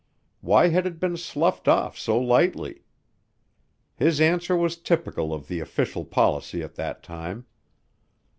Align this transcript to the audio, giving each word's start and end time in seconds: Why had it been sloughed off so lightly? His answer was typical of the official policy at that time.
Why 0.39 0.69
had 0.69 0.87
it 0.87 0.99
been 0.99 1.15
sloughed 1.15 1.67
off 1.67 1.95
so 1.95 2.17
lightly? 2.19 2.85
His 3.95 4.19
answer 4.19 4.55
was 4.57 4.75
typical 4.75 5.31
of 5.31 5.47
the 5.47 5.59
official 5.59 6.05
policy 6.05 6.63
at 6.63 6.73
that 6.73 7.03
time. 7.03 7.45